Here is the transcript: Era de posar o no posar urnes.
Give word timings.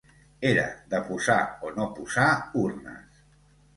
Era 0.51 0.63
de 0.93 1.01
posar 1.11 1.37
o 1.67 1.71
no 1.77 1.87
posar 1.99 2.31
urnes. 2.67 3.25